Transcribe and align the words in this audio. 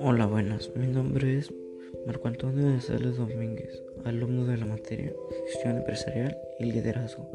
Hola, 0.00 0.26
buenas. 0.26 0.74
Mi 0.74 0.88
nombre 0.88 1.38
es 1.38 1.52
Marco 2.04 2.26
Antonio 2.26 2.68
de 2.68 2.80
Sales 2.80 3.16
Domínguez, 3.16 3.84
alumno 4.04 4.44
de 4.46 4.56
la 4.56 4.66
materia 4.66 5.12
Gestión 5.46 5.76
Empresarial 5.76 6.36
y 6.58 6.72
Liderazgo, 6.72 7.28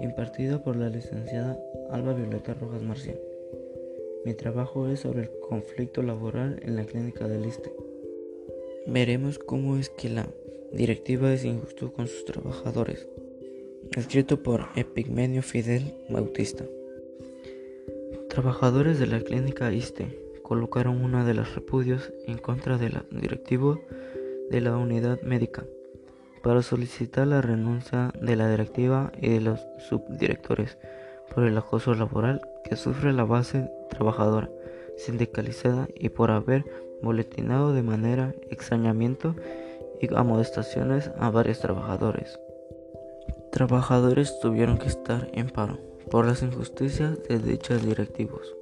impartida 0.00 0.62
por 0.62 0.76
la 0.76 0.88
licenciada 0.88 1.60
Alba 1.90 2.14
Violeta 2.14 2.54
Rojas 2.54 2.80
Marcial. 2.82 3.20
Mi 4.24 4.32
trabajo 4.32 4.88
es 4.88 5.00
sobre 5.00 5.24
el 5.24 5.30
conflicto 5.46 6.02
laboral 6.02 6.58
en 6.62 6.76
la 6.76 6.84
clínica 6.84 7.28
del 7.28 7.44
ISTE. 7.44 7.70
Veremos 8.86 9.38
cómo 9.38 9.76
es 9.76 9.90
que 9.90 10.08
la 10.08 10.28
directiva 10.72 11.34
es 11.34 11.44
injusto 11.44 11.92
con 11.92 12.06
sus 12.06 12.24
trabajadores. 12.24 13.06
Escrito 13.92 14.42
por 14.42 14.68
Epigmenio 14.76 15.42
Fidel 15.42 15.94
Bautista. 16.08 16.64
Trabajadores 18.28 18.98
de 18.98 19.06
la 19.06 19.20
clínica 19.20 19.72
ISTE 19.72 20.18
colocaron 20.42 21.04
una 21.04 21.24
de 21.24 21.34
las 21.34 21.54
repudios 21.54 22.12
en 22.26 22.38
contra 22.38 22.78
de 22.78 22.90
la 22.90 23.04
directiva 23.10 23.78
de 24.50 24.60
la 24.60 24.76
unidad 24.76 25.20
médica 25.22 25.64
para 26.42 26.62
solicitar 26.62 27.26
la 27.26 27.40
renuncia 27.40 28.12
de 28.20 28.36
la 28.36 28.50
directiva 28.50 29.12
y 29.20 29.30
de 29.30 29.40
los 29.40 29.60
subdirectores 29.88 30.78
por 31.34 31.44
el 31.44 31.56
acoso 31.56 31.94
laboral 31.94 32.40
que 32.64 32.76
sufre 32.76 33.12
la 33.12 33.24
base 33.24 33.70
trabajadora 33.90 34.50
sindicalizada 34.96 35.88
y 35.94 36.08
por 36.08 36.30
haber 36.30 36.64
boletinado 37.02 37.72
de 37.72 37.82
manera 37.82 38.34
extrañamiento 38.50 39.34
y 40.00 40.14
amonestaciones 40.14 41.10
a 41.18 41.30
varios 41.30 41.60
trabajadores. 41.60 42.38
Trabajadores 43.54 44.40
tuvieron 44.40 44.78
que 44.78 44.88
estar 44.88 45.30
en 45.32 45.48
paro 45.48 45.78
por 46.10 46.26
las 46.26 46.42
injusticias 46.42 47.22
de 47.28 47.38
dichos 47.38 47.86
directivos. 47.86 48.52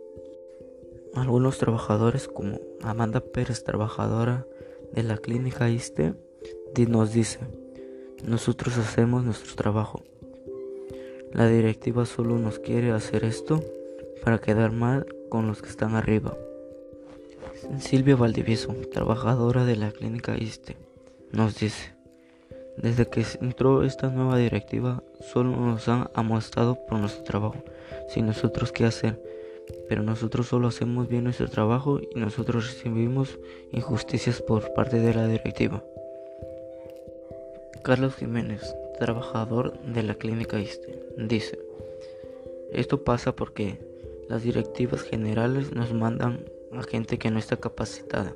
Algunos 1.14 1.56
trabajadores 1.56 2.28
como 2.28 2.60
Amanda 2.82 3.20
Pérez, 3.20 3.64
trabajadora 3.64 4.46
de 4.92 5.02
la 5.02 5.16
clínica 5.16 5.70
ISTE, 5.70 6.12
nos 6.88 7.14
dice, 7.14 7.38
nosotros 8.22 8.76
hacemos 8.76 9.24
nuestro 9.24 9.54
trabajo. 9.54 10.02
La 11.32 11.46
directiva 11.46 12.04
solo 12.04 12.36
nos 12.36 12.58
quiere 12.58 12.90
hacer 12.90 13.24
esto 13.24 13.64
para 14.22 14.40
quedar 14.40 14.72
mal 14.72 15.06
con 15.30 15.46
los 15.46 15.62
que 15.62 15.70
están 15.70 15.94
arriba. 15.94 16.36
Silvia 17.78 18.16
Valdivieso, 18.16 18.74
trabajadora 18.92 19.64
de 19.64 19.76
la 19.76 19.90
clínica 19.90 20.36
ISTE, 20.36 20.76
nos 21.30 21.58
dice, 21.58 21.94
desde 22.76 23.06
que 23.06 23.24
entró 23.40 23.82
esta 23.82 24.08
nueva 24.08 24.38
directiva 24.38 25.02
solo 25.20 25.56
nos 25.56 25.88
han 25.88 26.08
amostrado 26.14 26.78
por 26.86 26.98
nuestro 26.98 27.24
trabajo, 27.24 27.62
sin 28.08 28.26
nosotros 28.26 28.72
qué 28.72 28.84
hacer 28.84 29.18
pero 29.88 30.02
nosotros 30.02 30.48
solo 30.48 30.68
hacemos 30.68 31.08
bien 31.08 31.24
nuestro 31.24 31.48
trabajo 31.48 32.00
y 32.00 32.18
nosotros 32.18 32.66
recibimos 32.66 33.38
injusticias 33.72 34.40
por 34.40 34.72
parte 34.74 34.98
de 34.98 35.14
la 35.14 35.26
directiva. 35.26 35.82
Carlos 37.82 38.14
Jiménez, 38.16 38.74
trabajador 38.98 39.78
de 39.82 40.02
la 40.02 40.14
clínica 40.14 40.58
ISTE, 40.58 40.98
dice, 41.18 41.58
esto 42.72 43.02
pasa 43.02 43.34
porque 43.34 43.80
las 44.28 44.42
directivas 44.42 45.02
generales 45.02 45.72
nos 45.72 45.92
mandan 45.92 46.44
a 46.72 46.82
gente 46.84 47.18
que 47.18 47.30
no 47.30 47.38
está 47.38 47.56
capacitada 47.56 48.34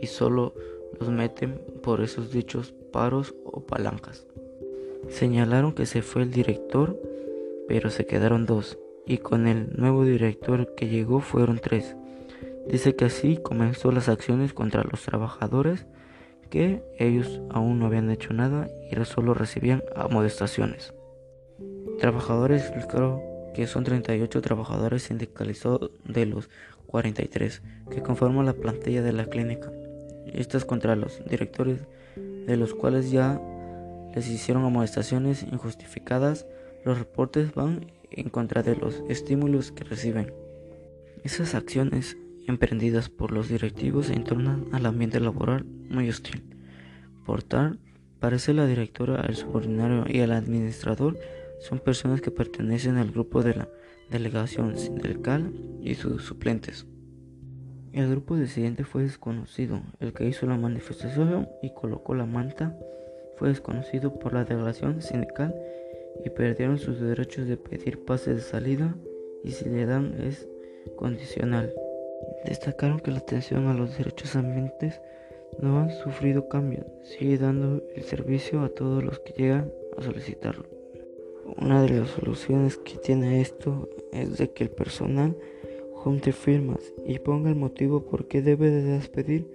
y 0.00 0.08
solo 0.08 0.52
los 0.98 1.10
meten 1.10 1.60
por 1.82 2.00
esos 2.00 2.30
dichos 2.32 2.74
paros 2.92 3.34
o 3.44 3.60
palancas. 3.60 4.26
Señalaron 5.08 5.72
que 5.72 5.86
se 5.86 6.02
fue 6.02 6.22
el 6.22 6.30
director, 6.30 6.98
pero 7.66 7.90
se 7.90 8.06
quedaron 8.06 8.46
dos 8.46 8.78
y 9.06 9.18
con 9.18 9.46
el 9.46 9.70
nuevo 9.76 10.04
director 10.04 10.74
que 10.74 10.88
llegó 10.88 11.20
fueron 11.20 11.58
tres. 11.58 11.96
Dice 12.68 12.94
que 12.94 13.06
así 13.06 13.38
comenzó 13.38 13.90
las 13.90 14.08
acciones 14.08 14.52
contra 14.52 14.84
los 14.84 15.02
trabajadores 15.02 15.86
que 16.50 16.82
ellos 16.98 17.40
aún 17.50 17.78
no 17.78 17.86
habían 17.86 18.10
hecho 18.10 18.32
nada 18.32 18.68
y 18.90 19.04
solo 19.04 19.34
recibían 19.34 19.82
amonestaciones. 19.94 20.94
Trabajadores 21.98 22.62
explicaron 22.62 23.20
que 23.54 23.66
son 23.66 23.84
38 23.84 24.40
trabajadores 24.40 25.04
sindicalizados 25.04 25.90
de 26.04 26.26
los 26.26 26.48
43 26.86 27.62
que 27.90 28.02
conforman 28.02 28.46
la 28.46 28.52
plantilla 28.52 29.02
de 29.02 29.12
la 29.12 29.26
clínica. 29.26 29.70
Estas 30.34 30.64
contra 30.64 30.96
los 30.96 31.22
directores 31.28 31.80
de 32.16 32.56
los 32.56 32.74
cuales 32.74 33.10
ya 33.10 33.40
les 34.14 34.28
hicieron 34.28 34.64
amonestaciones 34.64 35.42
injustificadas. 35.42 36.46
Los 36.84 36.98
reportes 36.98 37.54
van 37.54 37.92
en 38.10 38.30
contra 38.30 38.62
de 38.62 38.76
los 38.76 39.02
estímulos 39.08 39.72
que 39.72 39.84
reciben. 39.84 40.32
Esas 41.24 41.54
acciones 41.54 42.16
emprendidas 42.46 43.08
por 43.08 43.32
los 43.32 43.48
directivos 43.48 44.10
entornan 44.10 44.66
al 44.72 44.86
ambiente 44.86 45.20
laboral 45.20 45.64
muy 45.64 46.08
hostil. 46.08 46.42
Por 47.26 47.42
tal, 47.42 47.78
parece 48.20 48.54
la 48.54 48.66
directora, 48.66 49.24
el 49.28 49.36
subordinado 49.36 50.04
y 50.08 50.20
el 50.20 50.32
administrador 50.32 51.18
son 51.60 51.80
personas 51.80 52.20
que 52.20 52.30
pertenecen 52.30 52.96
al 52.96 53.10
grupo 53.10 53.42
de 53.42 53.54
la 53.54 53.68
delegación 54.10 54.78
sindical 54.78 55.52
y 55.82 55.94
sus 55.94 56.22
suplentes. 56.24 56.86
El 57.92 58.10
grupo 58.10 58.36
disidente 58.36 58.84
fue 58.84 59.02
desconocido. 59.02 59.80
El 60.00 60.12
que 60.12 60.26
hizo 60.26 60.46
la 60.46 60.56
manifestación 60.56 61.48
y 61.62 61.72
colocó 61.72 62.14
la 62.14 62.26
manta 62.26 62.76
fue 63.36 63.48
desconocido 63.48 64.18
por 64.18 64.34
la 64.34 64.44
delegación 64.44 65.00
sindical 65.00 65.54
y 66.24 66.30
perdieron 66.30 66.78
sus 66.78 67.00
derechos 67.00 67.46
de 67.46 67.56
pedir 67.56 68.04
pase 68.04 68.34
de 68.34 68.40
salida 68.40 68.94
y 69.44 69.52
si 69.52 69.68
le 69.68 69.86
dan 69.86 70.20
es 70.20 70.48
condicional. 70.96 71.72
Destacaron 72.44 73.00
que 73.00 73.10
la 73.10 73.18
atención 73.18 73.66
a 73.68 73.74
los 73.74 73.96
derechos 73.96 74.36
ambientes 74.36 75.00
no 75.60 75.80
han 75.80 75.90
sufrido 75.90 76.48
cambios, 76.48 76.86
sigue 77.04 77.38
dando 77.38 77.82
el 77.94 78.02
servicio 78.02 78.62
a 78.62 78.68
todos 78.68 79.02
los 79.02 79.18
que 79.20 79.32
llegan 79.32 79.72
a 79.96 80.02
solicitarlo. 80.02 80.66
Una 81.56 81.82
de 81.82 82.00
las 82.00 82.10
soluciones 82.10 82.76
que 82.76 82.96
tiene 82.98 83.40
esto 83.40 83.88
es 84.12 84.36
de 84.36 84.50
que 84.50 84.64
el 84.64 84.70
personal 84.70 85.36
junte 86.08 86.32
firmas 86.32 86.94
y 87.06 87.18
ponga 87.18 87.50
el 87.50 87.56
motivo 87.56 88.06
por 88.06 88.28
qué 88.28 88.40
debe 88.40 88.70
de 88.70 88.82
despedir 88.82 89.46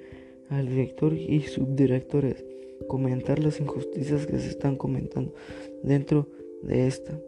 al 0.50 0.68
director 0.68 1.12
y 1.12 1.41
subdirectores, 1.41 2.46
comentar 2.88 3.40
las 3.40 3.59
injusticias 3.59 4.28
que 4.28 4.38
se 4.38 4.50
están 4.50 4.75
comentando 4.75 5.34
dentro 5.81 6.28
de 6.62 6.86
esta, 6.86 7.19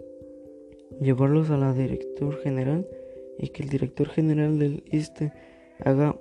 llevarlos 1.01 1.49
a 1.49 1.57
la 1.57 1.73
director 1.73 2.37
general 2.37 2.87
y 3.39 3.47
que 3.47 3.63
el 3.63 3.69
director 3.69 4.09
general 4.09 4.59
del 4.59 4.83
ISTE 4.91 5.33
haga 5.79 6.15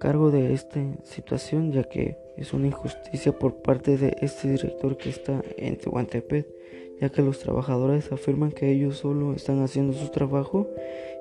cargo 0.00 0.32
de 0.32 0.52
esta 0.52 0.80
situación 1.04 1.70
ya 1.70 1.84
que 1.84 2.16
es 2.36 2.52
una 2.52 2.66
injusticia 2.66 3.38
por 3.38 3.62
parte 3.62 3.96
de 3.96 4.16
este 4.20 4.50
director 4.50 4.96
que 4.96 5.10
está 5.10 5.44
en 5.56 5.76
Tehuantepec 5.76 6.44
ya 7.00 7.08
que 7.08 7.22
los 7.22 7.38
trabajadores 7.38 8.12
afirman 8.12 8.52
que 8.52 8.70
ellos 8.70 8.98
solo 8.98 9.34
están 9.34 9.62
haciendo 9.62 9.94
su 9.94 10.10
trabajo 10.10 10.68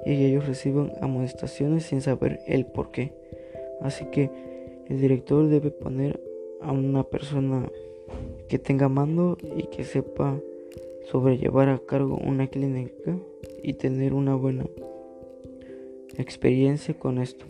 y 0.06 0.26
ellos 0.26 0.46
reciben 0.46 0.92
amonestaciones 1.02 1.86
sin 1.86 2.02
saber 2.02 2.40
el 2.48 2.66
por 2.66 2.92
qué. 2.92 3.14
Así 3.82 4.06
que 4.06 4.30
el 4.88 5.00
director 5.00 5.48
debe 5.48 5.72
poner 5.72 6.20
a 6.62 6.72
una 6.72 7.04
persona 7.04 7.70
que 8.48 8.60
tenga 8.60 8.90
mando 8.90 9.38
y 9.56 9.64
que 9.68 9.84
sepa 9.84 10.40
sobrellevar 11.10 11.70
a 11.70 11.80
cargo 11.80 12.18
una 12.18 12.48
clínica 12.48 13.18
y 13.64 13.74
tener 13.74 14.14
una 14.14 14.36
buena 14.36 14.66
experiencia 16.18 16.94
con 16.94 17.20
esto. 17.20 17.46